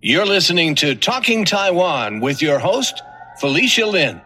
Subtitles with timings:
[0.00, 3.02] You're listening to Talking Taiwan with your host,
[3.40, 4.20] Felicia Lin.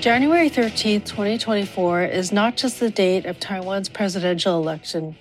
[0.00, 5.16] January 13, 2024 is not just the date of Taiwan's presidential election.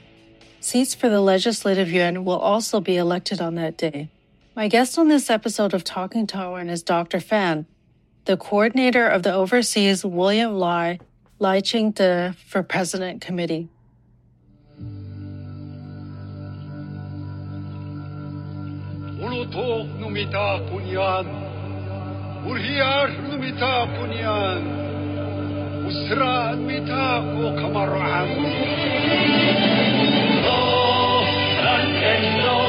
[0.61, 4.07] Seats for the Legislative Yuan will also be elected on that day.
[4.55, 7.19] My guest on this episode of Talking Taiwan is Dr.
[7.19, 7.65] Fan,
[8.23, 10.99] the coordinator of the Overseas William Lai
[11.37, 13.67] Lai Ching-te for President Committee.
[19.31, 21.23] Unutok numita punyan,
[22.43, 24.59] urhiar numita punyan,
[25.87, 28.27] usra numita ko kamaran.
[30.43, 31.23] Oh,
[31.63, 32.59] dan kendo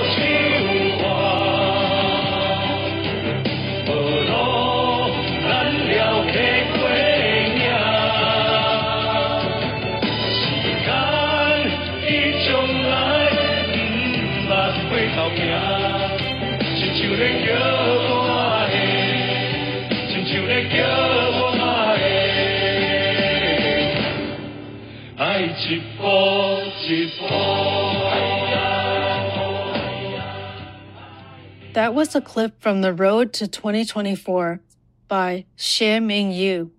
[31.75, 34.61] That was a clip from The Road to 2024
[35.07, 36.71] by Xie Ming Yu,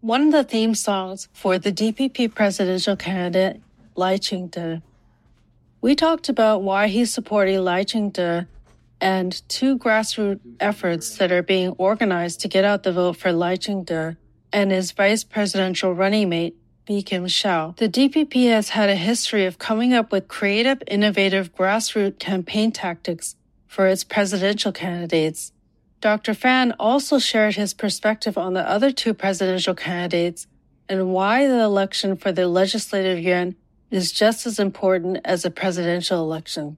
[0.00, 3.60] one of the theme songs for the DPP presidential candidate
[3.94, 4.80] Lai Ching-te.
[5.82, 8.46] We talked about why he's supporting Lai Ching-te
[9.00, 13.56] and two grassroots efforts that are being organized to get out the vote for Lai
[13.56, 14.16] Ching-te
[14.52, 17.76] and his vice presidential running mate, Bi-khim Hsiao.
[17.76, 23.36] The DPP has had a history of coming up with creative, innovative grassroots campaign tactics
[23.66, 25.52] for its presidential candidates.
[26.00, 26.34] Dr.
[26.34, 30.46] Fan also shared his perspective on the other two presidential candidates
[30.88, 33.56] and why the election for the legislative yuan
[33.90, 36.76] is just as important as a presidential election.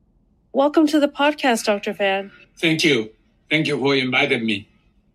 [0.52, 1.94] Welcome to the podcast, Dr.
[1.94, 2.32] Fan.
[2.58, 3.10] Thank you.
[3.50, 4.68] Thank you for inviting me.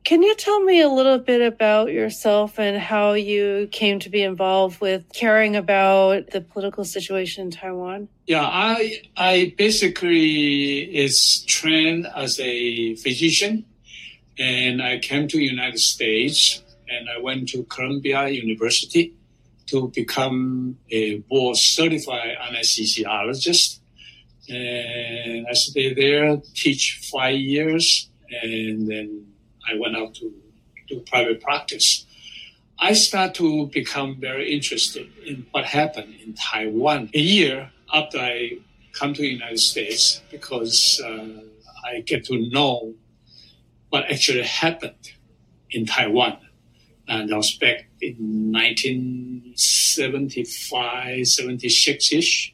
[0.04, 4.22] Can you tell me a little bit about yourself and how you came to be
[4.22, 8.10] involved with caring about the political situation in Taiwan?
[8.28, 13.66] Yeah, I I basically is trained as a physician,
[14.38, 19.14] and I came to United States and I went to Columbia University
[19.68, 23.80] to become a board certified anesthesiologist.
[24.50, 29.26] And I stayed there, teach five years, and then
[29.70, 30.34] I went out to
[30.88, 32.06] do private practice.
[32.80, 38.58] I start to become very interested in what happened in Taiwan a year after I
[38.92, 41.28] come to the United States because uh,
[41.86, 42.96] I get to know
[43.90, 45.14] what actually happened
[45.70, 46.40] in Taiwan.
[47.08, 52.54] And I was back in 1975, 76 ish.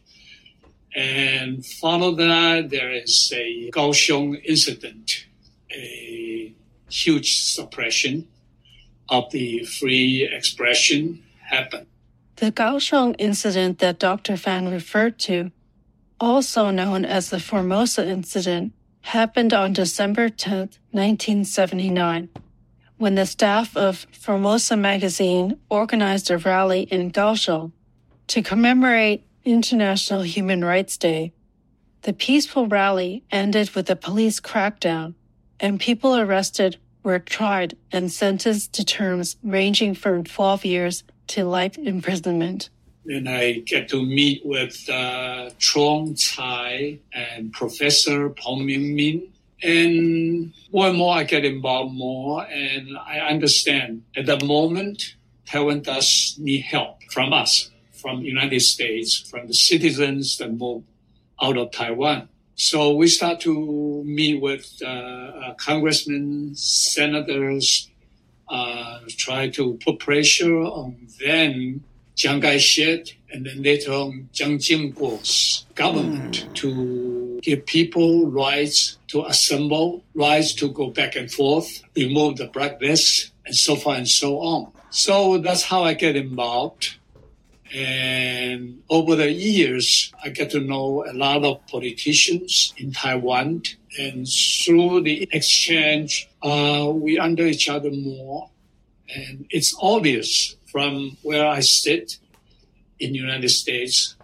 [0.95, 5.25] And follow that, there is a Kaohsiung incident,
[5.71, 6.53] a
[6.89, 8.27] huge suppression
[9.07, 11.87] of the free expression happened.
[12.37, 14.37] The Kaohsiung incident that Dr.
[14.37, 15.51] Fan referred to,
[16.19, 22.29] also known as the Formosa incident, happened on December 10, 1979,
[22.97, 27.71] when the staff of Formosa magazine organized a rally in Kaohsiung
[28.27, 31.33] to commemorate International Human Rights Day.
[32.03, 35.15] The peaceful rally ended with a police crackdown,
[35.59, 41.77] and people arrested were tried and sentenced to terms ranging from 12 years to life
[41.77, 42.69] imprisonment.
[43.05, 46.15] And I get to meet with uh, Trong
[47.13, 49.31] and Professor Peng Ming-min.
[49.61, 55.81] And more and more I get involved more and I understand at the moment Taiwan
[55.81, 57.68] does need help from us,
[58.01, 60.83] from United States, from the citizens that move
[61.41, 62.29] out of Taiwan.
[62.55, 67.89] So we start to meet with uh, uh, congressmen, senators,
[68.49, 71.83] uh, try to put pressure on them,
[72.15, 80.03] Chiang Kai-shek, and then later on Chiang Ching-kuo's government to give people rights to assemble,
[80.13, 84.71] rights to go back and forth, remove the blacklist, and so far and so on.
[84.89, 86.98] So that's how I get involved.
[87.73, 93.63] And over the years, I get to know a lot of politicians in Taiwan.
[93.97, 98.49] And through the exchange, uh, we under each other more.
[99.13, 102.17] And it's obvious from where I sit
[102.99, 104.15] in the United States,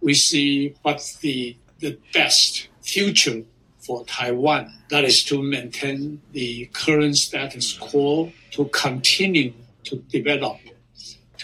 [0.00, 3.42] we see what's the, the best future
[3.78, 4.72] for Taiwan.
[4.90, 9.52] That is to maintain the current status quo, to continue
[9.84, 10.58] to develop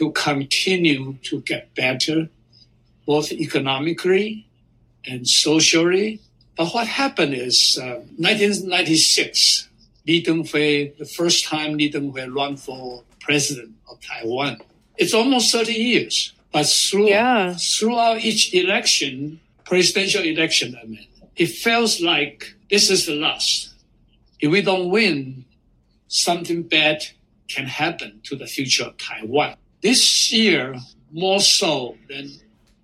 [0.01, 2.27] to continue to get better,
[3.05, 4.47] both economically
[5.07, 6.19] and socially.
[6.57, 9.69] But what happened is uh, 1996,
[10.07, 14.57] Li Denghui, the first time Li Denghui ran for president of Taiwan.
[14.97, 16.33] It's almost 30 years.
[16.51, 17.55] But through, Yeah.
[17.57, 21.07] throughout each election, presidential election, I mean,
[21.37, 23.69] it feels like this is the last.
[24.41, 25.45] If we don't win,
[26.09, 27.05] something bad
[27.49, 29.57] can happen to the future of Taiwan.
[29.83, 30.77] This year,
[31.11, 32.31] more so than,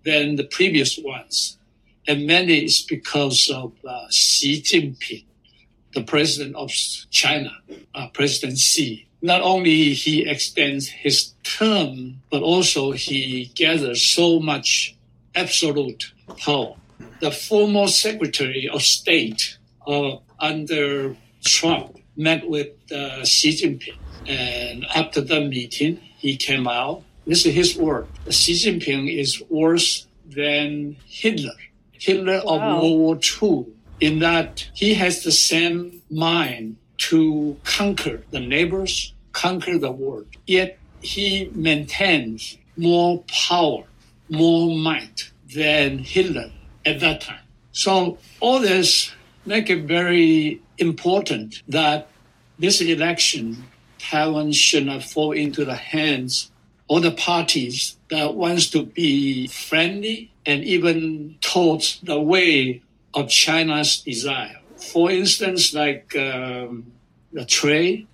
[0.04, 1.58] than the previous ones,
[2.08, 5.24] and mainly it's because of uh, Xi Jinping,
[5.92, 6.70] the president of
[7.10, 7.50] China,
[7.94, 9.06] uh, President Xi.
[9.20, 14.96] Not only he extends his term, but also he gathers so much
[15.34, 16.76] absolute power.
[17.20, 21.14] The former Secretary of State uh, under
[21.44, 27.02] Trump met with uh, Xi Jinping, and after the meeting, he came out.
[27.26, 28.06] This is his word.
[28.28, 30.06] Xi Jinping is worse
[30.38, 31.58] than Hitler.
[31.92, 32.52] Hitler Wow.
[32.54, 33.66] of World War II,
[34.00, 36.76] in that he has the same mind
[37.08, 38.92] to conquer the neighbors,
[39.32, 40.26] conquer the world.
[40.46, 43.84] Yet he maintains more power,
[44.28, 46.50] more might than Hitler
[46.84, 47.46] at that time.
[47.72, 49.12] So all this
[49.44, 52.08] make it very important that
[52.58, 53.64] this election,
[53.98, 56.50] Taiwan should not fall into the hands
[56.88, 62.82] of the parties that wants to be friendly and even towards the way
[63.14, 64.60] of China's desire.
[64.76, 66.92] For instance, like um,
[67.32, 68.06] the trade,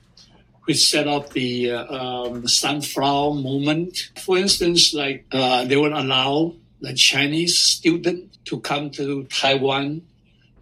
[0.64, 4.11] which set up the uh, um, sunflower movement.
[4.17, 10.02] For instance, like uh, they would allow the Chinese student to come to Taiwan,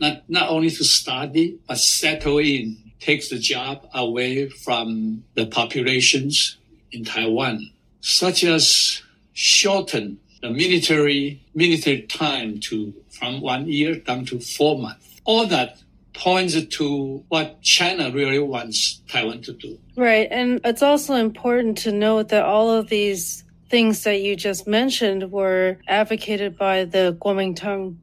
[0.01, 6.59] not not only to study but settle in, takes the job away from the populations
[6.93, 7.71] in Taiwan,
[8.01, 9.03] such as
[9.33, 15.21] shorten the military military time to from one year down to four months.
[15.25, 15.79] All that
[16.15, 19.79] points to what China really wants Taiwan to do.
[19.97, 20.29] Right.
[20.31, 25.31] And it's also important to note that all of these things that you just mentioned
[25.31, 27.97] were advocated by the Kuomintang,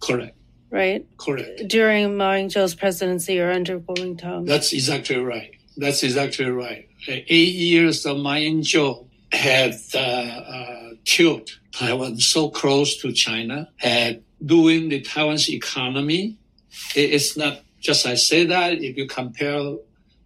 [0.00, 0.36] Correct.
[0.74, 1.06] Right?
[1.16, 1.68] Correct.
[1.68, 4.46] During Ma Ying-jeou's presidency or under Kuomintang.
[4.46, 5.52] That's exactly right.
[5.76, 6.88] That's exactly right.
[7.08, 14.22] Eight years of Ma Ying-jeou had uh, uh, killed Taiwan so close to China, had
[14.44, 16.36] doing the Taiwan's economy.
[16.94, 18.72] It- It's not just I say that.
[18.82, 19.62] If you compare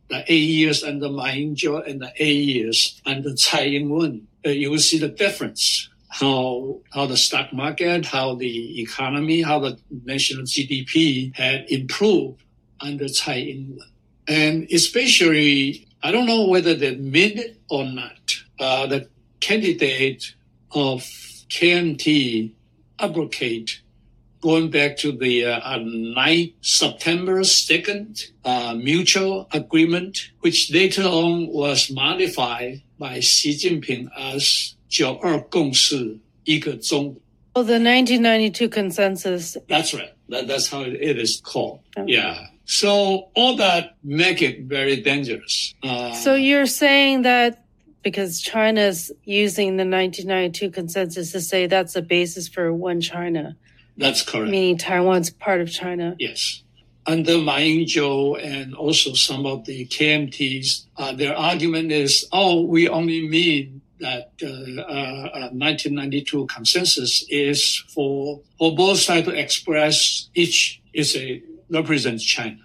[0.08, 4.70] the eight years under Ma Ying-jeou and the eight years under Tsai Ing-wen, uh, you
[4.70, 5.88] will see the difference.
[6.20, 12.42] How how the stock market, how the economy, how the national GDP had improved
[12.80, 13.88] under Tsai Ing-wen
[14.28, 18.36] and especially I don't know whether they mean it or not.
[18.60, 19.08] Uh, the
[19.40, 20.34] candidate
[20.70, 21.00] of
[21.48, 22.52] KMT
[23.00, 23.80] abrogate
[24.40, 31.48] going back to the uh, uh, 9th September 2nd uh, mutual agreement, which later on
[31.48, 37.21] was modified by Xi Jinping as 九二共识一个中国
[37.55, 39.55] Oh, the 1992 consensus.
[39.67, 40.11] That's right.
[40.29, 41.81] That, that's how it is called.
[41.95, 42.13] Okay.
[42.13, 42.47] Yeah.
[42.65, 45.75] So all that make it very dangerous.
[45.83, 47.63] Uh, So you're saying that
[48.01, 53.55] because China's using the 1992 consensus to say that's the basis for one China,
[53.97, 54.50] that's correct.
[54.50, 56.15] meaning Taiwan's part of China.
[56.17, 56.63] Yes.
[57.05, 62.88] Under Ma Ying-jeou and also some of the KMTs, uh, their argument is, oh, we
[62.89, 70.28] only mean that uh, uh, uh, 1992 consensus is for, for both sides to express
[70.35, 72.59] each is a represents China.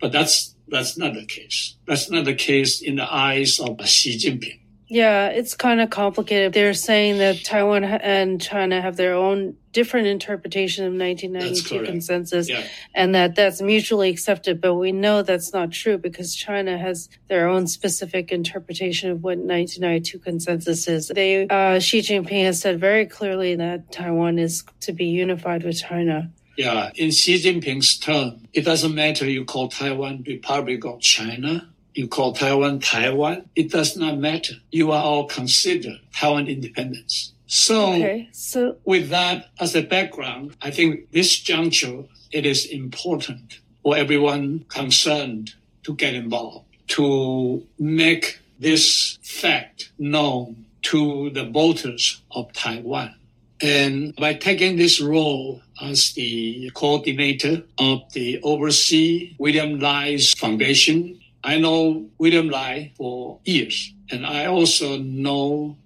[0.00, 1.76] But that's that's not the case.
[1.86, 4.60] That's not the case in the eyes of Xi Jinping.
[4.88, 6.52] Yeah, it's kind of complicated.
[6.52, 12.62] They're saying that Taiwan and China have their own different interpretation of 1992 consensus Yeah.
[12.94, 17.48] and that that's mutually accepted, but we know that's not true because China has their
[17.48, 21.08] own specific interpretation of what 1992 consensus is.
[21.08, 25.78] They uh, Xi Jinping has said very clearly that Taiwan is to be unified with
[25.80, 26.30] China.
[26.56, 32.08] Yeah, in Xi Jinping's term, it doesn't matter you call Taiwan Republic of China, you
[32.08, 34.54] call Taiwan Taiwan, it does not matter.
[34.70, 37.32] You are all considered Taiwan independence.
[37.46, 43.60] So Okay, so with that as a background, I think this juncture, it is important
[43.82, 52.52] for everyone concerned to get involved, to make this fact known to the voters of
[52.52, 53.14] Taiwan.
[53.60, 61.58] And by taking this role as the coordinator of the Overseas William Lai's Foundation, I
[61.58, 65.76] know William Lai for years, and I also know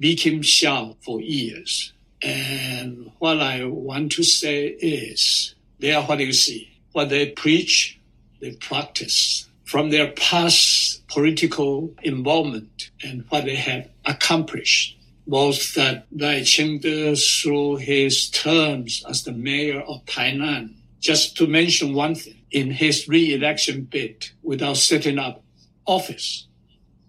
[0.00, 1.92] Bi-khim Hsiao for years.
[2.22, 6.70] And what I want to say is they are what you see.
[6.92, 8.00] What they preach,
[8.40, 9.46] they practice.
[9.66, 14.96] From their past political involvement and what they have accomplished
[15.26, 21.94] was that Lai Ching-te, through his terms as the mayor of Tainan, just to mention
[21.94, 25.42] one thing, in his re-election bid without setting up
[25.86, 26.46] office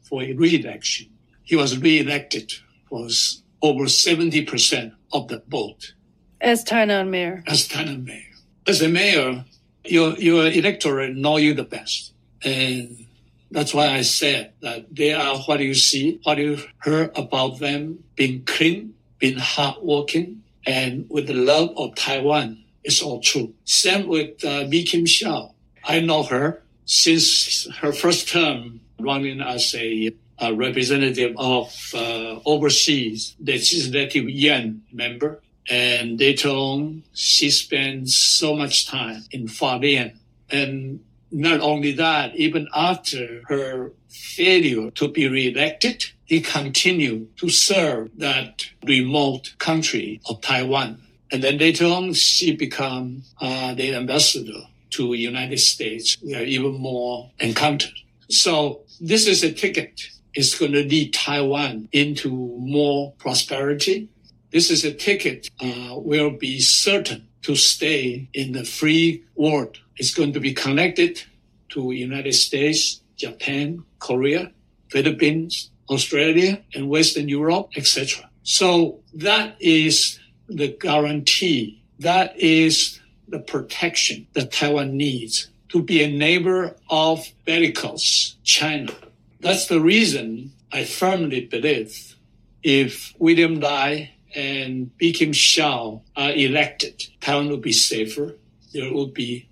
[0.04, 1.08] for a re-election,
[1.44, 2.52] he was re-elected,
[2.90, 5.94] was over 70% of the vote
[6.40, 7.44] As Tainan mayor.
[7.48, 8.24] as Tainan mayor.
[8.68, 9.44] As a mayor,
[9.86, 12.14] your, your electorate know you the best.
[12.44, 13.06] And
[13.52, 18.04] that's why I said that they are what you see, what you heard about them
[18.16, 22.64] being clean, being hardworking, and with the love of Taiwan.
[22.84, 23.54] It's all true.
[23.66, 25.54] Same with uh, Bi-khim Hsiao.
[25.84, 33.36] I know her since her first term running as a, a representative of uh, overseas
[33.40, 35.42] the legislative Yuan member.
[35.70, 40.18] And later on, she spent so much time in Hualien.
[40.50, 48.10] And not only that, even after her failure to be reelected, he continued to serve
[48.18, 51.02] that remote country of Taiwan.
[51.32, 56.18] And then later on, she become uh, the ambassador to United States.
[56.22, 57.94] We are even more encountered.
[58.30, 60.02] So this is a ticket.
[60.34, 64.10] It's going to lead Taiwan into more prosperity.
[64.52, 69.80] This is a ticket uh, will be certain to stay in the free world.
[69.98, 71.24] It's going to be connected
[71.70, 74.52] to United States, Japan, Korea,
[74.90, 78.30] Philippines, Australia, and Western Europe, etc.
[78.44, 80.20] So that is
[80.55, 81.81] the guarantee.
[82.00, 88.93] That is the protection that Taiwan needs to be a neighbor of bellicose China.
[89.39, 92.15] That's the reason I firmly believe
[92.63, 98.36] if William Lai and Bi-khim Hsiao are elected, Taiwan will be safer.
[98.74, 99.48] There will be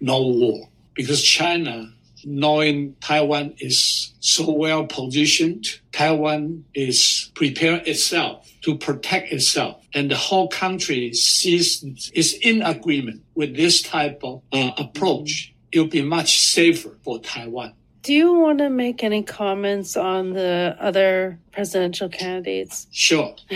[0.00, 1.92] no war because China,
[2.26, 10.16] knowing Taiwan is so well positioned, Taiwan is prepared itself to protect itself, and the
[10.16, 15.54] whole country sees is in agreement with this type of uh, approach.
[15.70, 17.74] It will be much safer for Taiwan.
[18.02, 22.86] Do you want to make any comments on the other presidential candidates?
[22.92, 23.34] Sure.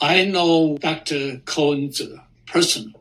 [0.00, 1.42] I know Dr.
[1.44, 1.92] Cohen
[2.46, 2.94] personally.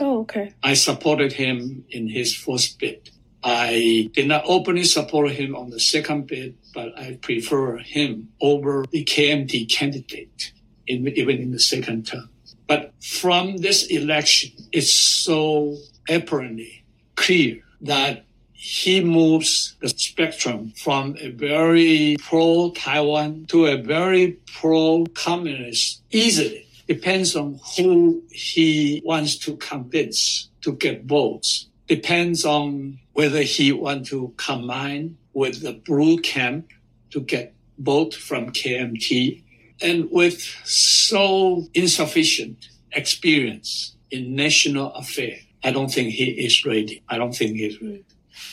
[0.00, 0.52] Oh, okay.
[0.62, 3.10] I supported him in his first bid.
[3.44, 8.84] I did not openly support him on the second bid, but I prefer him over
[8.90, 10.52] the KMT candidate,
[10.86, 12.30] in, even in the second term.
[12.68, 15.76] But from this election, it's so
[16.08, 16.84] apparently
[17.16, 25.04] clear that he moves the spectrum from a very pro Taiwan to a very pro
[25.14, 26.64] communist easily.
[26.92, 31.68] Depends on who he wants to convince to get votes.
[31.88, 36.68] Depends on whether he want to combine with the blue camp
[37.10, 39.42] to get vote from KMT.
[39.80, 47.02] And with so insufficient experience in national affair, I don't think he is ready.
[47.08, 48.04] I don't think he's ready.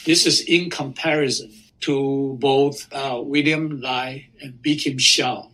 [0.05, 5.51] This is in comparison to both uh, William Lai and Bi-khim Hsiao.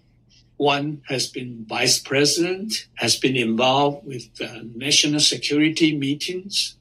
[0.57, 6.77] One has been vice president, has been involved with uh, national security meetings.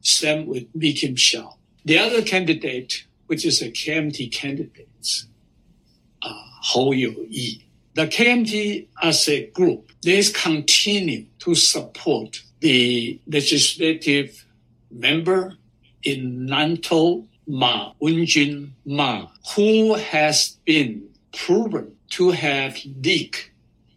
[0.00, 1.16] Same with Bi-khim.
[1.84, 5.24] The other candidate, which is a KMT candidate,
[6.22, 6.32] uh,
[6.72, 7.66] Hou You-yi.
[7.94, 14.46] The KMT as a group, they continue to support the legislative
[14.90, 15.58] member
[16.02, 23.50] in Nantou, Ma, Wenjun Ma, who has been proven to have leaked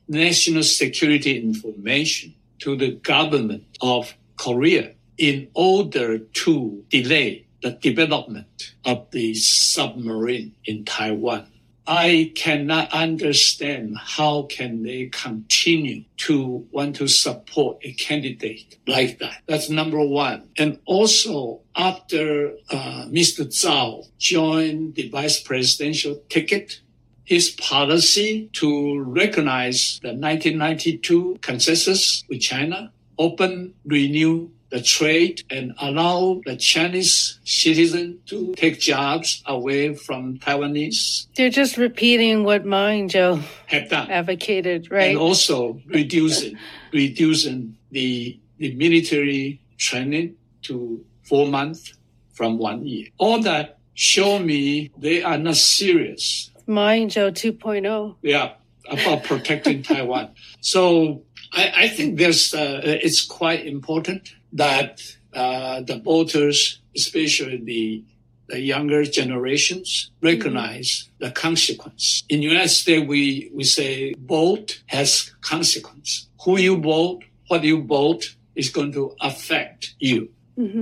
[0.07, 9.09] national security information to the government of Korea in order to delay the development of
[9.11, 11.47] the submarine in Taiwan.
[11.87, 19.43] I cannot understand how can they continue to want to support a candidate like that.
[19.47, 20.49] That's number one.
[20.57, 23.45] And also after uh, Mr.
[23.45, 26.81] Zhao joined the vice presidential ticket,
[27.25, 36.41] his policy to recognize the 1992 consensus with China, open, renew the trade and allow
[36.45, 43.41] the Chinese citizen to take jobs away from Taiwanese They're just repeating what Ma Ying-jeou
[43.67, 44.09] have done.
[44.09, 45.09] advocated, right?
[45.11, 46.57] And also reducing
[46.91, 51.93] reducing the the military training to four months
[52.33, 53.07] from one year.
[53.17, 56.51] All that show me they are not serious.
[56.67, 58.15] Ma Ying-jeou 2.0.
[58.21, 58.53] Yeah,
[58.89, 60.29] about protecting Taiwan.
[60.61, 65.01] So I, I think there's uh, it's quite important that
[65.33, 68.03] uh, the voters, especially the
[68.47, 72.23] the younger generations, recognize the consequence.
[72.29, 76.27] In the United States, we, we say vote has consequence.
[76.43, 80.29] Who you vote, what you vote is going to affect you,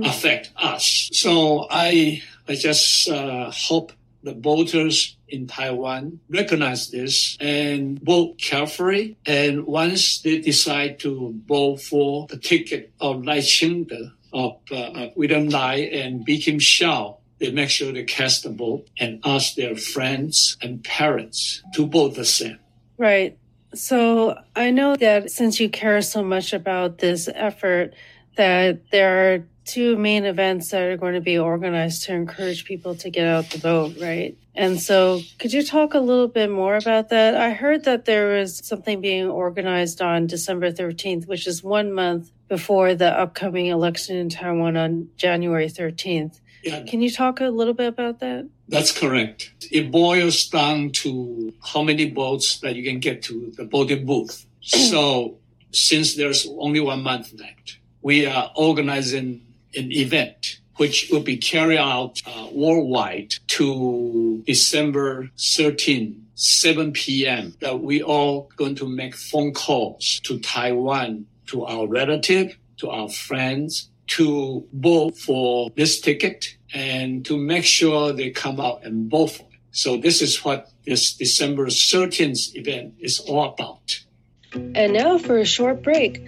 [0.04, 1.08] affect us.
[1.12, 9.16] So I, I just uh, hope the voters in Taiwan recognize this and vote carefully.
[9.26, 15.48] And once they decide to vote for the ticket of Lai Ching-te, of uh, William
[15.48, 20.56] Lai and Bi-khim Hsiao, they make sure they cast the vote and ask their friends
[20.60, 22.58] and parents to vote the same.
[22.98, 23.38] Right.
[23.74, 27.94] So I know that since you care so much about this effort,
[28.36, 32.94] that there are two main events that are going to be organized to encourage people
[32.96, 34.36] to get out the vote, right?
[34.54, 37.34] And so could you talk a little bit more about that?
[37.34, 42.30] I heard that there was something being organized on December 13th, which is one month
[42.48, 46.40] before the upcoming election in Taiwan on January 13th.
[46.62, 48.48] Yeah, Can you talk a little bit about that?
[48.68, 49.52] that's correct.
[49.70, 54.46] It boils down to how many votes that you can get to the voting booth.
[54.60, 55.36] so
[55.72, 59.42] since there's only one month left, we are organizing
[59.76, 67.54] an event which will be carried out uh, worldwide to December 13, 7 p.m.
[67.60, 73.08] That we all going to make phone calls to Taiwan, to our relative, to our
[73.08, 79.28] friends, to vote for this ticket and to make sure they come out and vote
[79.28, 79.58] for it.
[79.70, 84.04] So this is what this December 13th event is all about.
[84.52, 86.22] And now for a short break.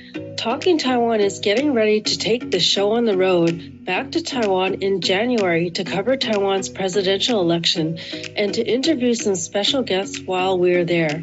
[0.47, 4.75] Talking Taiwan is getting ready to take the show on the road back to Taiwan
[4.75, 7.99] in January to cover Taiwan's presidential election
[8.37, 11.21] and to interview some special guests while we're there.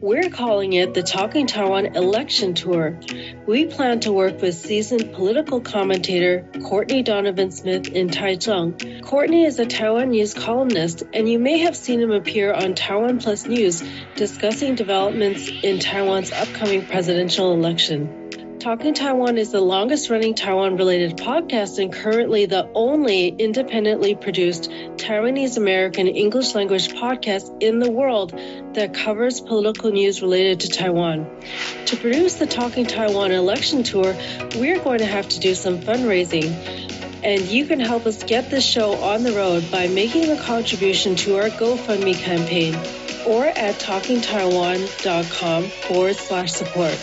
[0.00, 3.00] We're calling it the Talking Taiwan Election Tour.
[3.46, 9.02] We plan to work with seasoned political commentator Courtney Donovan Smith in Taichung.
[9.02, 13.18] Courtney is a Taiwan news columnist, and you may have seen him appear on Taiwan
[13.18, 13.82] Plus News
[14.16, 18.23] discussing developments in Taiwan's upcoming presidential election.
[18.64, 24.70] Talking Taiwan is the longest running Taiwan related podcast and currently the only independently produced
[24.96, 28.30] Taiwanese American English language podcast in the world
[28.72, 31.26] that covers political news related to Taiwan.
[31.88, 34.16] To produce the Talking Taiwan election tour,
[34.56, 36.50] we're going to have to do some fundraising.
[37.22, 41.16] And you can help us get this show on the road by making a contribution
[41.16, 42.74] to our GoFundMe campaign
[43.26, 46.98] or at talkingtaiwan.com forward slash support.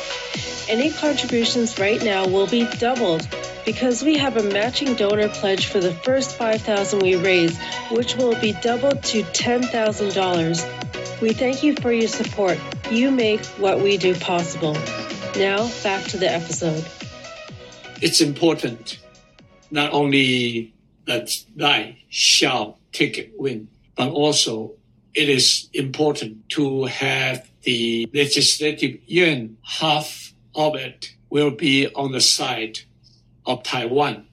[0.69, 3.27] Any contributions right now will be doubled
[3.65, 7.59] because we have a matching donor pledge for the first 5000 we raise,
[7.91, 11.21] which will be doubled to $10,000.
[11.21, 12.57] We thank you for your support.
[12.89, 14.73] You make what we do possible.
[15.35, 16.85] Now, back to the episode.
[18.01, 18.99] It's important
[19.69, 20.73] not only
[21.05, 24.73] that Lai shall take it win, but also
[25.13, 32.21] it is important to have the legislative yuan half of it will be on the
[32.21, 32.79] side
[33.45, 34.27] of Taiwan.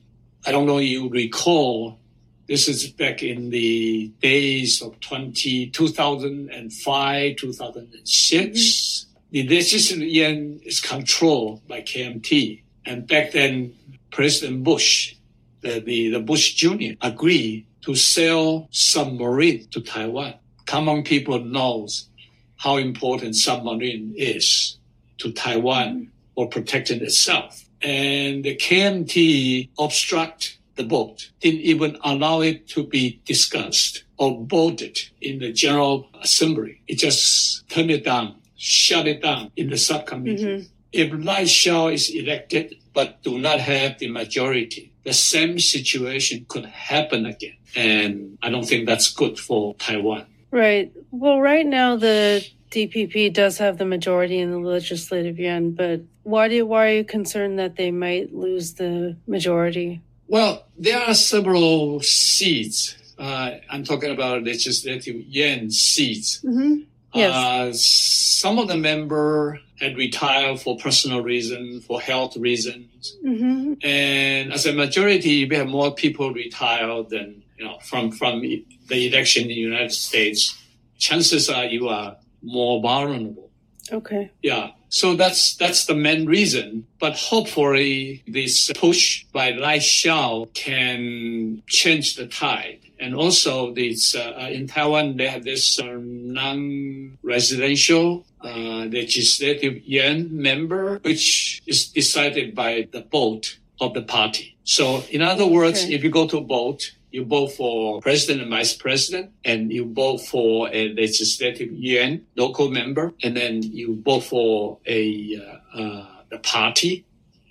[0.46, 1.98] I don't know if you recall,
[2.46, 8.58] this is back in the days of 20, 2005, 2006.
[8.58, 9.08] Mm-hmm.
[9.30, 12.62] The legislative yuan is controlled by KMT.
[12.86, 13.74] And back then,
[14.10, 15.14] President Bush,
[15.60, 16.94] the, the, the Bush Jr.
[17.00, 20.34] agreed to sell submarine to Taiwan.
[20.68, 22.10] Common people knows
[22.56, 24.76] how important submarine is
[25.16, 27.64] to Taiwan for protecting itself.
[27.80, 34.98] And the KMT obstruct the vote, didn't even allow it to be discussed or voted
[35.22, 36.82] in the General Assembly.
[36.86, 40.44] It just turned it down, shut it down in the subcommittee.
[40.44, 40.66] Mm-hmm.
[40.92, 46.66] If Lai Xiao is elected but do not have the majority, the same situation could
[46.66, 47.56] happen again.
[47.74, 50.26] And I don't think that's good for Taiwan.
[50.50, 50.92] Right.
[51.10, 56.48] Well, right now the DPP does have the majority in the legislative yuan, but why
[56.48, 60.00] do why are you concerned that they might lose the majority?
[60.26, 62.96] Well, there are several seats.
[63.18, 66.40] Uh, I'm talking about legislative yuan seats.
[66.44, 66.82] Mm-hmm.
[67.14, 67.34] Yes.
[67.34, 73.16] Uh, some of the member had retired for personal reasons, for health reasons.
[73.24, 73.74] mm-hmm.
[73.82, 79.08] And as a majority, we have more people retired than, you know, from, from the
[79.08, 80.56] election in the United States.
[80.98, 83.50] Chances are you are more vulnerable.
[83.90, 84.30] Okay.
[84.42, 84.70] Yeah.
[84.90, 86.86] So that's that's the main reason.
[86.98, 92.80] But hopefully, this push by Lai Xiao can change the tide.
[92.98, 100.98] And also, this uh, in Taiwan they have this uh, non-residential uh, legislative yuan member,
[101.02, 104.56] which is decided by the vote of the party.
[104.64, 105.94] So, in other words, Okay.
[105.94, 110.18] if you go to vote, you vote for president and vice president, and you vote
[110.18, 115.36] for a legislative yuan local member, and then you vote for a
[115.74, 117.04] uh, uh, the party,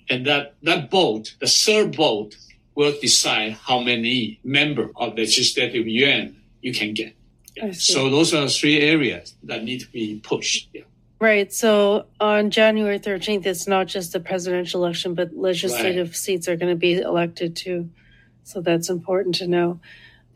[0.08, 2.36] and that that vote, the third vote,
[2.74, 7.14] will decide how many member of legislative yuan you can get.
[7.72, 10.68] So those are three areas that need to be pushed.
[10.72, 10.82] Yeah.
[11.20, 11.52] Right.
[11.52, 16.70] So on January 13th, it's not just the presidential election, but legislative seats are going
[16.70, 17.90] to be elected too.
[18.48, 19.80] So that's important to know.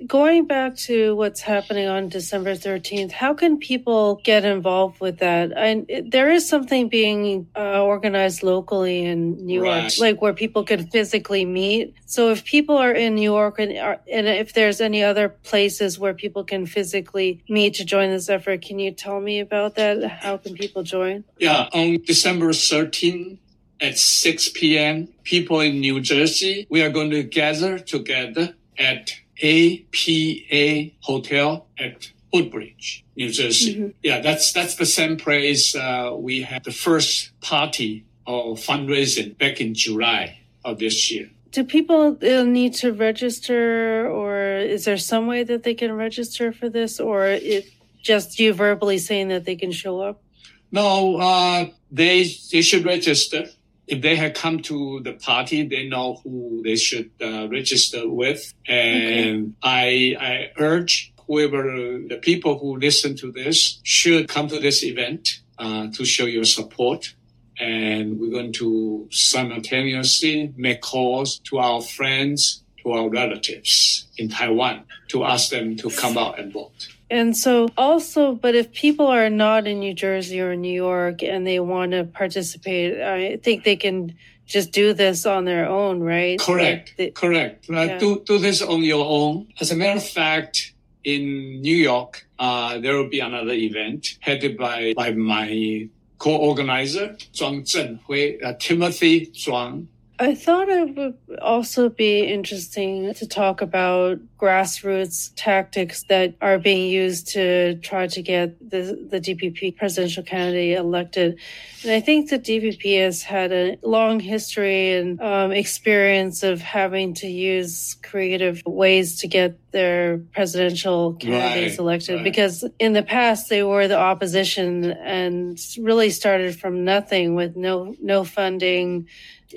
[0.07, 5.53] Going back to what's happening on December 13th, how can people get involved with that?
[5.89, 9.99] It- there is something being uh, organized locally in New York, Right.
[10.01, 11.95] like where people can physically meet.
[12.05, 16.01] So if people are in New York and, are, and if there's any other places
[16.01, 20.03] where people can physically meet to join this effort, can you tell me about that?
[20.03, 21.23] How can people join?
[21.39, 23.39] Yeah, on December 13
[23.83, 29.11] at 6 p.m., people in New Jersey, we are going to gather together at
[29.43, 33.93] APA Hotel at Woodbridge, New Jersey.
[34.03, 39.61] Yeah, that's that's the same place uh, we had the first party of fundraising back
[39.61, 41.29] in July of this year.
[41.51, 46.71] Do people need to register, or is there some way that they can register for
[46.71, 47.67] this, or it
[48.01, 50.23] just you verbally saying that they can show up?
[50.71, 53.49] No, uh, they they should register.
[53.87, 58.53] If they have come to the party, they know who they should uh, register with.
[58.67, 61.63] And I I urge whoever
[62.09, 66.45] the people who listen to this should come to this event uh, to show your
[66.45, 67.15] support.
[67.59, 74.85] And we're going to simultaneously make calls to our friends, to our relatives in Taiwan
[75.09, 76.89] to ask them to come out and vote.
[77.13, 81.47] And so, also, but if people are not in New Jersey or New York and
[81.47, 84.15] they want to participate, I think they can
[84.47, 86.39] just do this on their own, right?
[86.41, 86.95] Correct.
[86.97, 87.69] They- Correct.
[87.69, 87.99] Uh, Yeah.
[87.99, 89.49] do, do this on your own.
[89.61, 90.73] As a matter of fact,
[91.05, 97.59] in New York, uh, there will be another event headed by, by my co-organizer, Zhuang
[97.71, 99.87] Zhenhui, uh, Timothy Zhuang.
[100.23, 106.89] I thought it would also be interesting to talk about grassroots tactics that are being
[106.91, 111.41] used to try to get the, the DPP presidential candidate elected.
[111.83, 117.15] And I think the DPP has had a long history and um, experience of having
[117.15, 122.25] to use creative ways to get their presidential candidates Right, elected right.
[122.25, 127.97] because in the past they were the opposition and really started from nothing with no
[128.01, 129.09] no funding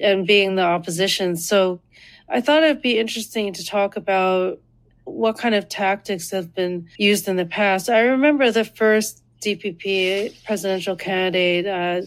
[0.02, 1.36] and being the opposition.
[1.36, 1.82] So
[2.30, 4.60] I thought it'd be interesting to talk about
[5.04, 7.90] what kind of tactics have been used in the past.
[7.90, 12.06] I remember the first DPP presidential candidate, uh,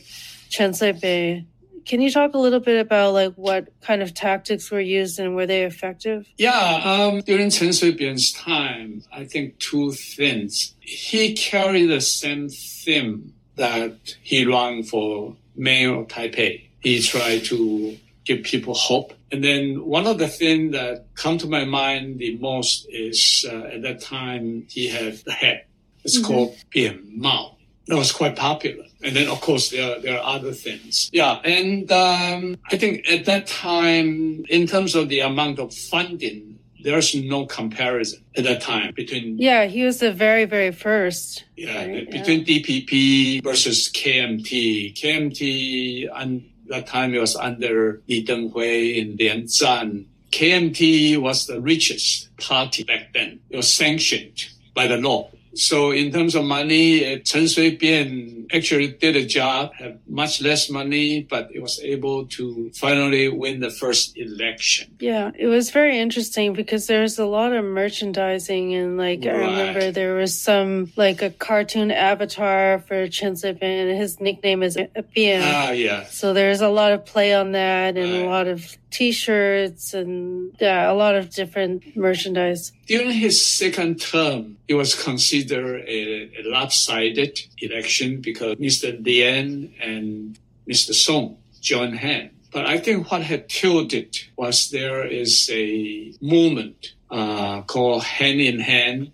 [0.49, 1.47] Chen Shui-bian.
[1.85, 5.35] Can you talk a little bit about like what kind of tactics were used and
[5.35, 6.27] were they effective?
[6.37, 10.75] Yeah, um, during Chen Shui-bian's time, I think two things.
[10.81, 16.68] He carried the same theme that he ran for mayor of Taipei.
[16.81, 19.15] He tried to give people hope.
[19.33, 23.75] And then one of the things that come to my mind the most is uh,
[23.75, 25.65] at that time he had the head.
[26.05, 27.57] It's called Bian Mao.
[27.87, 28.85] That was quite popular.
[29.03, 31.11] And then, of course, there are, there are other things.
[31.13, 31.41] Yeah.
[31.45, 37.15] And um, I think at that time, in terms of the amount of funding, there's
[37.15, 41.45] no comparison at that time between Yeah, he was the very, very first.
[41.57, 44.95] yeah, Right, between DPP versus KMT.
[44.95, 50.07] KMT, and that time it was under Li Denghui and Lian.
[50.31, 53.41] KMT was the richest party back then.
[53.51, 55.31] It was sanctioned by the law.
[55.55, 61.23] So in terms of money, Chen Shui-bian actually did a job, had much less money,
[61.23, 64.97] but it was able to finally win the first election.
[65.01, 69.91] Yeah, it was very interesting because there's a lot of merchandising and like I remember
[69.91, 75.43] there was some like a cartoon avatar for Chen Shui-bian and his nickname is Bian.
[75.43, 76.05] Ah, yeah.
[76.07, 80.91] So there's a lot of play on that and a lot of t-shirts and yeah,
[80.91, 82.73] a lot of different merchandise.
[82.87, 89.05] During his second term, it was considered a, a lopsided election because Mr.
[89.05, 90.95] Lian and Mr.
[90.95, 92.33] Song joined hands.
[92.51, 98.59] But I think what had tilted was there is a movement uh, called Hand in
[98.59, 99.13] Hand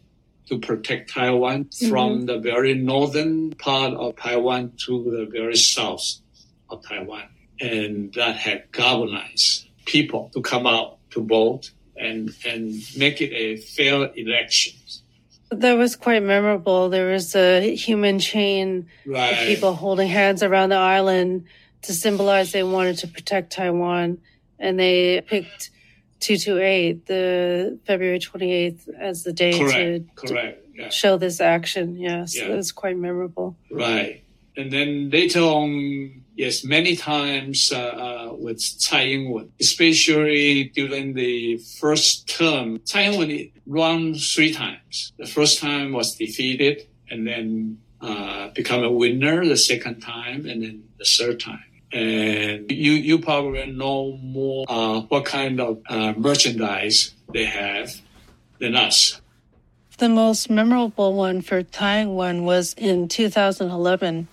[0.48, 6.20] to protect Taiwan from the very northern part of Taiwan to the very south
[6.70, 7.28] of Taiwan.
[7.60, 13.56] And that had galvanized people to come out to vote and, and make it a
[13.56, 14.74] fair election.
[15.50, 16.88] That was quite memorable.
[16.88, 19.33] There was a human chain Right.
[19.33, 21.44] of people holding hands around the island
[21.83, 24.18] to symbolize they wanted to protect Taiwan.
[24.59, 25.70] And they picked
[26.20, 30.16] 228, the February 28th, as the day to, Correct.
[30.26, 30.66] to Correct.
[30.74, 30.88] Yeah.
[30.88, 31.96] show this action.
[31.98, 32.46] Yes, Yeah.
[32.46, 33.57] it was quite memorable.
[33.70, 34.23] Right.
[34.56, 41.58] And then later on, yes, many times uh, uh, with Tsai Ing-wen, especially during the
[41.80, 45.12] first term, Tsai Ing-wen ran three times.
[45.18, 50.62] The first time was defeated and then uh, become a winner the second time and
[50.62, 51.64] then the third time.
[51.92, 57.94] And you, you probably know more uh, what kind of uh, merchandise they have
[58.58, 59.20] than us.
[59.98, 64.26] The most memorable one for Taiwan was in 2011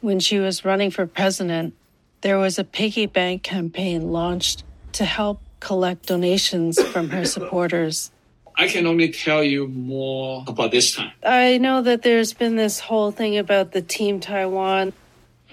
[0.00, 1.74] when she was running for president.
[2.20, 8.10] There was a piggy bank campaign launched to help collect donations from her supporters.
[8.56, 11.12] I can only tell you more about this time.
[11.22, 14.92] I know that there's been this whole thing about the Team Taiwan.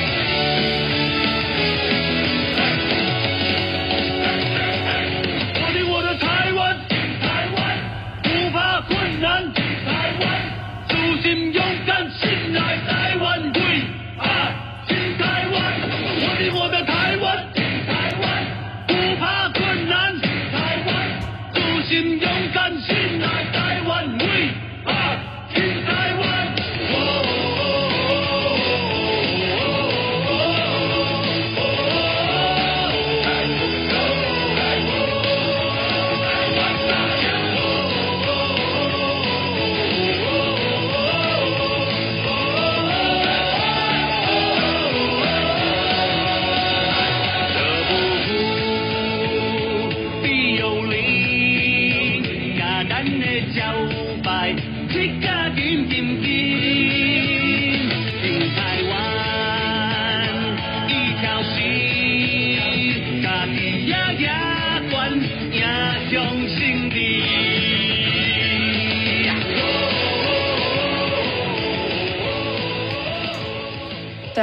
[22.48, 22.99] Gun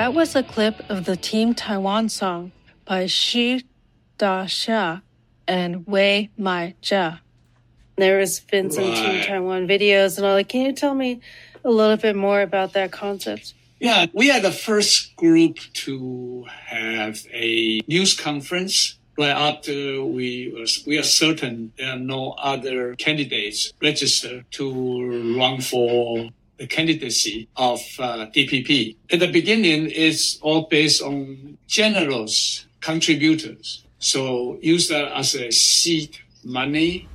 [0.07, 2.53] That was a clip of the Team Taiwan song
[2.85, 3.61] by Xu
[4.17, 5.01] Da-xia
[5.45, 7.19] and Wei Mai Jia.
[7.97, 10.47] There has been some Team Taiwan videos and all that.
[10.47, 11.19] Can you tell me
[11.65, 13.53] a little bit more about that concept?
[13.81, 20.85] Yeah, we are the first group to have a news conference right after we was,
[20.87, 27.79] we are certain there are no other candidates registered to run for the candidacy of
[27.99, 28.95] uh, DPP.
[29.11, 33.83] At the beginning, it's all based on generous contributors.
[33.99, 37.07] So use that as a seed money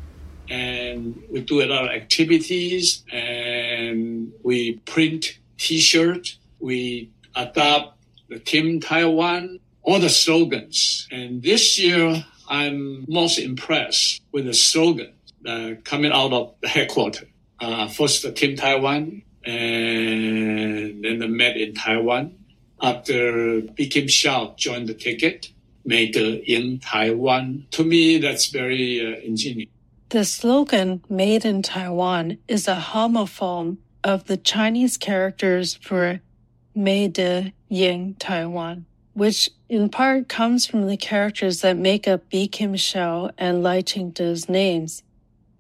[0.48, 7.96] and we do a lot of activities and we print t-shirt we adopt
[8.28, 15.12] the team taiwan all the slogans and this year i'm most impressed with the slogan
[15.46, 17.28] uh, coming out of the headquarters
[17.60, 22.34] uh, first the team taiwan and then the met in taiwan.
[22.80, 24.08] After B.
[24.08, 25.50] Shao joined the ticket
[25.84, 27.66] made in taiwan.
[27.72, 29.68] To me that's very uh, ingenious
[30.10, 36.20] The slogan Made in Taiwan is a homophone of the Chinese characters for
[36.74, 37.18] Made
[37.70, 43.62] in Taiwan, which in part comes from the characters that make up Bi-khim Hsiao and
[43.62, 45.02] Lai Ching-te's names,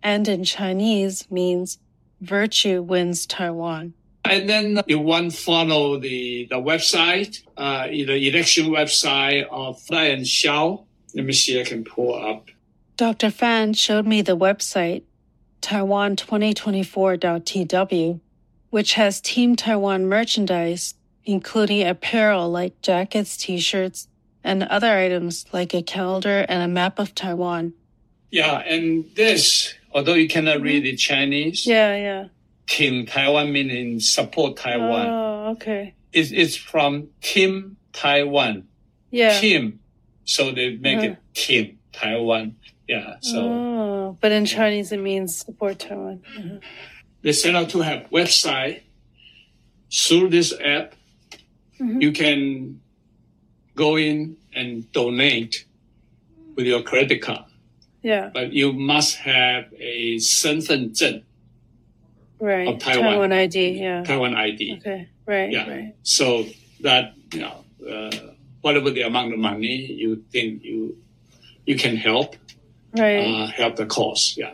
[0.02, 1.78] and in Chinese means
[2.22, 3.92] virtue wins Taiwan.
[4.24, 10.84] And then you want follow the, the website, uh, the election website of and Xiao.
[11.14, 12.46] Let me see, I can pull up.
[12.96, 13.30] Dr.
[13.30, 15.02] Fan showed me the website,
[15.60, 18.20] taiwan2024.tw,
[18.70, 24.08] which has Team Taiwan merchandise, including apparel like jackets, t-shirts,
[24.44, 27.74] and other items like a calendar and a map of Taiwan.
[28.30, 32.24] Yeah, and this, although you cannot read the Chinese, Yeah, yeah.
[32.68, 35.06] Team Taiwan meaning support Taiwan.
[35.06, 35.94] Oh, okay.
[36.12, 38.68] It's, it's from Team Taiwan.
[39.10, 39.38] Yeah.
[39.38, 39.80] Team.
[40.24, 41.02] So they make Uh.
[41.02, 42.56] it Team Taiwan.
[42.88, 46.22] Yeah, so Oh, but in Chinese it means support Taiwan.
[46.36, 46.60] Mhm.
[47.22, 48.80] they set out to have website.
[49.94, 50.94] Through this app,
[51.78, 52.00] Mhm.
[52.02, 52.80] you can
[53.74, 55.66] go in and donate
[56.56, 57.44] with your credit card.
[58.03, 58.29] Yeah.
[58.33, 61.23] but you must have a 身份证
[62.39, 62.67] Right.
[62.67, 63.03] Of Taiwan.
[63.13, 63.79] Taiwan ID.
[63.79, 64.03] Yeah.
[64.03, 64.77] Taiwan ID.
[64.79, 65.07] Okay.
[65.25, 65.51] Right.
[65.51, 65.67] Yeah.
[65.69, 65.95] Right.
[66.03, 66.45] So
[66.81, 68.11] that you know, uh,
[68.61, 70.97] whatever the amount of money you think you
[71.65, 72.35] you can help,
[72.95, 73.25] Right.
[73.25, 74.35] uh, help the cause.
[74.37, 74.53] Yeah.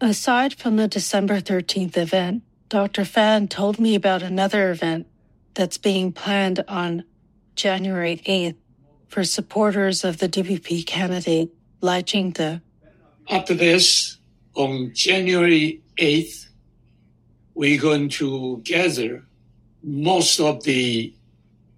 [0.00, 3.04] Aside from the December 13th event, Dr.
[3.04, 5.06] Fan told me about another event
[5.54, 7.04] that's being planned on
[7.54, 8.56] January 8th
[9.06, 11.50] for supporters of the DPP candidate
[11.80, 12.60] Lai Ching-te.
[13.29, 14.17] After this,
[14.55, 16.47] on January 8th,
[17.55, 19.25] we're going to gather
[19.83, 21.13] most of the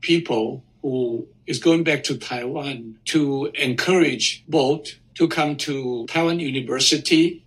[0.02, 7.44] people who is going back to Taiwan to encourage both to come to Taiwan University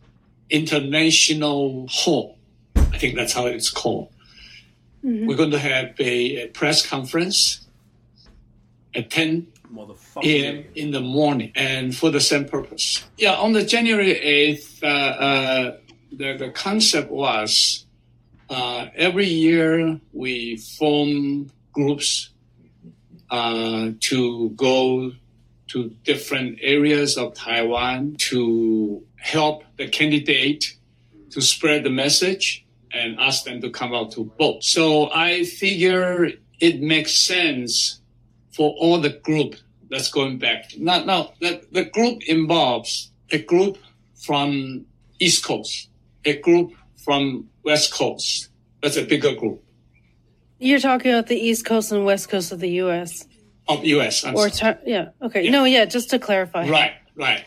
[0.50, 2.36] International Hall.
[2.74, 4.08] I think that's how it's called.
[5.04, 5.26] Mm-hmm.
[5.26, 7.66] We're going to have a, a press conference
[8.94, 9.51] at 10
[10.74, 13.04] in the morning, and for the same purpose.
[13.16, 15.76] Yeah, on the January 8th, uh, uh,
[16.12, 17.86] the, the concept was
[18.50, 22.30] uh, every year we form groups
[23.30, 25.12] uh, to go
[25.68, 30.76] to different areas of Taiwan to help the candidate
[31.30, 34.62] to spread the message and ask them to come out to vote.
[34.62, 36.28] So I figure
[36.60, 38.01] it makes sense
[38.54, 39.56] for all the group
[39.90, 40.72] that's going back.
[40.78, 43.78] Now, now the, the group involves a group
[44.24, 44.86] from
[45.18, 45.88] East Coast,
[46.24, 46.72] a group
[47.04, 48.48] from West Coast.
[48.82, 49.62] That's a bigger group
[50.58, 53.26] You're talking about the East Coast and West Coast of the U.S.
[53.68, 54.24] of US.
[54.24, 54.74] I'm Or sorry.
[54.74, 55.08] ta- yeah.
[55.20, 55.42] Okay.
[55.44, 55.50] Yeah.
[55.50, 55.64] No.
[55.64, 55.84] Yeah.
[55.86, 56.68] Just to clarify.
[56.68, 57.44] Right, right.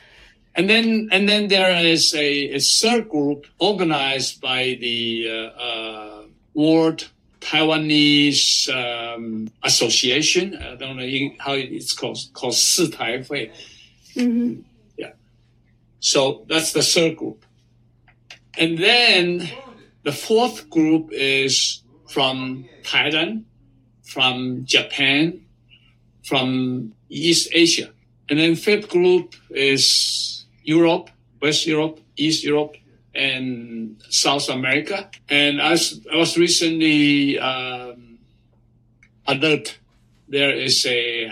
[0.55, 6.21] And then and then there is a, a third group organized by the uh, uh,
[6.53, 7.09] World
[7.45, 10.57] Taiwanese um, Association.
[10.57, 13.19] I don't know how it's called, called Si Tai
[14.15, 14.61] Mm-hmm.
[14.97, 15.11] Yeah.
[15.99, 17.45] So that's the third group.
[18.57, 19.49] And then
[20.03, 23.43] the fourth group is from Thailand,
[24.03, 25.45] from Japan,
[26.23, 27.91] from East Asia.
[28.29, 31.09] And then fifth group is Europe,
[31.41, 32.77] West Europe, East Europe,
[33.15, 35.09] and South America.
[35.29, 38.19] And I was, I was recently um,
[40.27, 41.31] there is a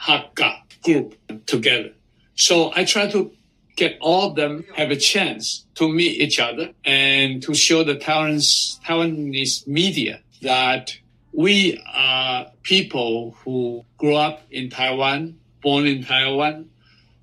[0.00, 1.14] Hakka group
[1.46, 1.92] together.
[2.34, 3.32] So I try to
[3.76, 7.94] get all of them have a chance to meet each other and to show the
[7.94, 10.96] Taiwanese, Taiwanese media that
[11.32, 16.70] we are people who grew up in Taiwan, born in Taiwan,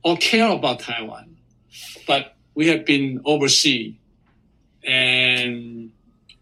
[0.03, 1.35] or care about Taiwan.
[2.07, 3.93] But we have been overseas
[4.83, 5.91] and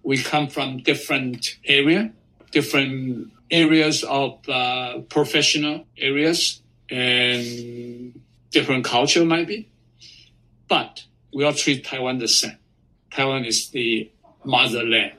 [0.03, 2.11] we come from different area,
[2.51, 8.21] different areas of uh, professional areas and
[8.51, 9.67] different culture might be.
[10.67, 12.57] But we all treat Taiwan the same.
[13.11, 14.11] Taiwan is the
[14.43, 15.13] motherland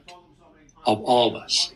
[0.86, 1.72] of all of us.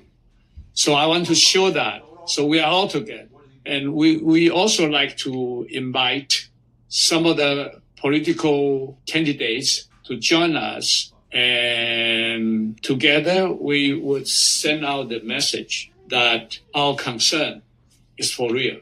[0.74, 2.02] So I want to show that.
[2.26, 3.28] So we are all together.
[3.66, 6.48] And we, we also like to invite
[6.88, 11.12] some of the political candidates to join us.
[11.32, 17.62] And together we would send out the message that our concern
[18.16, 18.80] is for real.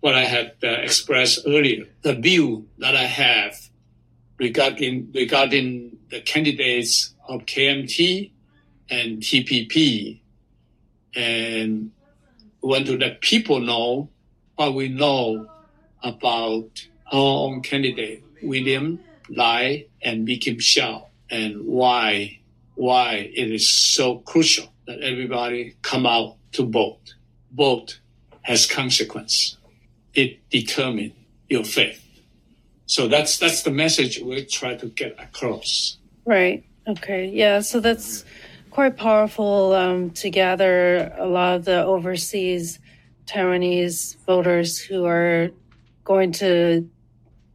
[0.00, 3.54] What I had uh, expressed earlier, the view that I have
[4.38, 8.30] regarding regarding the candidates of KMT
[8.88, 10.20] and TPP,
[11.14, 11.90] and
[12.62, 14.08] want to let people know
[14.56, 15.48] what we know
[16.02, 22.38] about our own candidate William Lai and Bi-khim Hsiao, and why
[22.74, 27.14] why it is so crucial that everybody come out to vote.
[27.52, 28.00] Vote
[28.42, 29.56] has consequence.
[30.14, 31.14] It determines
[31.48, 32.04] your faith.
[32.86, 35.98] So that's that's the message we try to get across.
[36.24, 36.64] Right.
[36.86, 37.26] Okay.
[37.26, 37.60] Yeah.
[37.60, 38.24] So that's
[38.70, 42.78] quite powerful um, to gather a lot of the overseas
[43.26, 45.50] Taiwanese voters who are
[46.04, 46.88] going to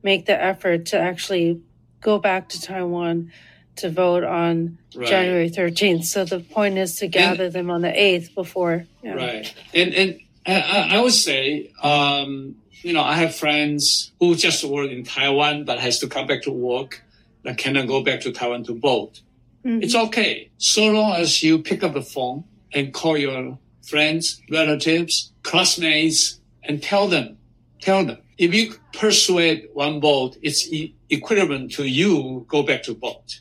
[0.03, 1.61] make the effort to actually
[2.01, 3.31] go back to Taiwan
[3.77, 5.07] to vote on Right.
[5.07, 6.05] January 13th.
[6.05, 8.85] So the point is to gather them on the 8th before.
[9.01, 9.13] Yeah.
[9.15, 9.53] Right.
[9.73, 14.91] And and I, I would say, um, you know, I have friends who just work
[14.91, 17.01] in Taiwan but has to come back to work
[17.43, 19.21] that cannot go back to Taiwan to vote.
[19.65, 19.81] Mhm.
[19.83, 25.31] It's okay so long as you pick up the phone and call your friends, relatives,
[25.41, 27.37] classmates, and tell them,
[27.81, 28.17] tell them.
[28.43, 33.39] If you persuade one vote, it's e- equivalent to you go back to vote.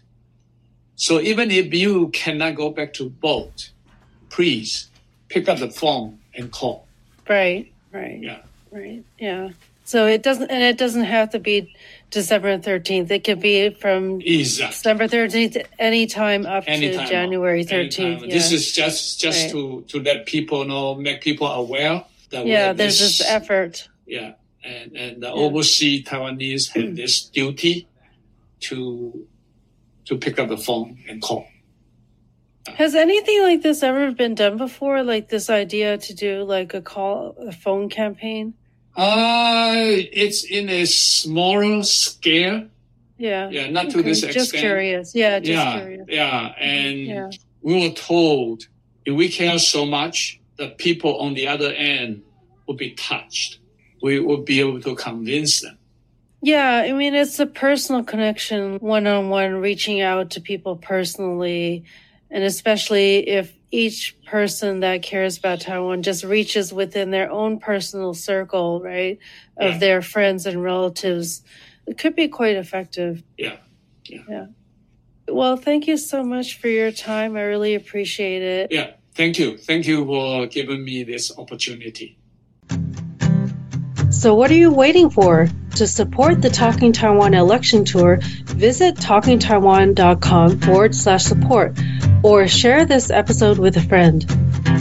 [0.94, 3.70] So even if you cannot go back to vote,
[4.30, 4.88] please
[5.28, 6.86] pick up the phone and call.
[7.28, 7.72] Right.
[7.90, 8.20] Right.
[8.22, 8.38] Yeah.
[8.70, 9.03] Right.
[9.18, 9.50] Yeah.
[9.84, 11.74] So it doesn't, and it doesn't have to be
[12.11, 13.11] December 13th.
[13.11, 14.72] It could be from Exactly.
[14.76, 17.05] December 13th anytime up Anytime.
[17.07, 17.98] to January 13th.
[17.98, 18.24] Anytime.
[18.28, 18.34] Yeah.
[18.36, 19.50] This is just just Right.
[19.53, 23.88] to to let people know, make people aware that yeah, there's this effort.
[24.07, 24.32] Yeah,
[24.65, 27.89] and and the overseas Taiwanese have this duty
[28.61, 29.27] to
[30.07, 31.47] to pick up the phone and call.
[32.69, 35.03] Has anything like this ever been done before?
[35.03, 38.55] Like this idea to do like a call, a phone campaign?
[38.97, 39.75] Uh
[40.13, 42.67] it's in a smaller scale.
[43.19, 43.49] Yeah.
[43.51, 44.61] Yeah, not to Okay, this Just extent.
[44.63, 45.15] curious.
[45.15, 46.07] Yeah, just yeah, curious.
[46.09, 47.31] yeah, and Yeah.
[47.63, 48.67] we were told
[49.07, 52.23] if we care so much, the people on the other end
[52.67, 53.59] will be touched.
[54.03, 55.78] We will be able to convince them.
[56.42, 61.84] Yeah, I mean, it's a personal connection, one on one, reaching out to people personally.
[62.30, 68.12] And especially if each person that cares about Taiwan just reaches within their own personal
[68.12, 69.18] circle, right,
[69.57, 69.78] of Yeah.
[69.78, 71.42] their friends and relatives,
[71.86, 73.22] it could be quite effective.
[73.38, 73.59] Yeah.
[74.07, 74.46] Yeah.
[75.28, 77.36] Well, thank you so much for your time.
[77.36, 78.72] I really appreciate it.
[78.72, 79.57] Yeah, thank you.
[79.57, 82.18] Thank you for giving me this opportunity.
[84.23, 85.49] So, what are you waiting for?
[85.75, 91.77] To support the Talking Taiwan election tour, visit talkingtaiwan.com forward slash support
[92.23, 94.25] or share this episode with a friend.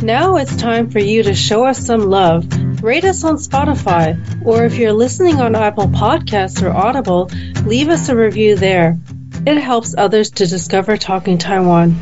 [0.04, 2.46] Now it's time for you to show us some love.
[2.84, 4.16] Rate us on Spotify,
[4.46, 7.32] or if you're listening on Apple Podcasts or Audible,
[7.66, 9.00] leave us a review there.
[9.48, 11.96] It helps others to discover Talking Taiwan.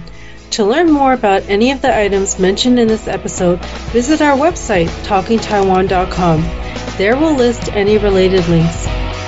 [0.52, 3.64] To learn more about any of the items mentioned in this episode,
[3.94, 6.89] visit our website, talkingtaiwan.com.
[7.00, 8.76] There we'll list any related links.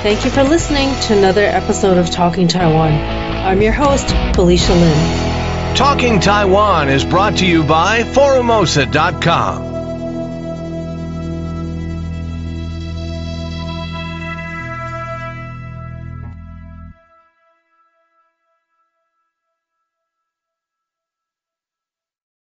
[0.03, 2.91] Thank you for listening to another episode of Talking Taiwan.
[2.91, 5.73] I'm your host, Felicia Lin.
[5.77, 9.70] Talking Taiwan is brought to you by Forumosa.com.